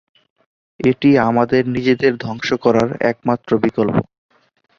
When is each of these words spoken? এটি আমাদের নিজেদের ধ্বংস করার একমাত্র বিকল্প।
এটি 0.79 1.09
আমাদের 1.21 1.63
নিজেদের 1.67 2.13
ধ্বংস 2.17 2.49
করার 2.63 2.89
একমাত্র 3.11 3.49
বিকল্প। 3.63 3.95